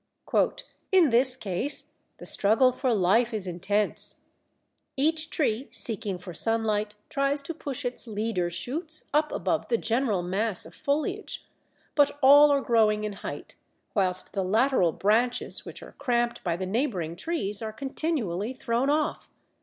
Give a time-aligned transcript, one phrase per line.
[0.91, 4.25] "In this case, the struggle for life is intense:
[4.97, 10.23] each tree seeking for sunlight tries to push its leader shoots up above the general
[10.23, 11.45] mass of foliage;
[11.93, 13.57] but all are growing in height,
[13.93, 19.29] whilst the lateral branches which are cramped by the neighbouring trees are continually thrown off.